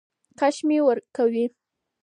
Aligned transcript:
کش 0.39 0.55
مي 0.67 0.77
ورکوی. 0.85 1.45